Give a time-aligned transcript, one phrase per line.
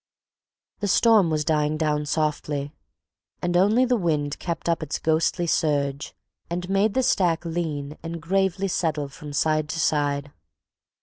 [0.79, 2.73] The storm was dying down softly
[3.39, 6.15] and only the wind kept up its ghostly surge
[6.49, 10.31] and made the stack lean and gravely settle from side to side.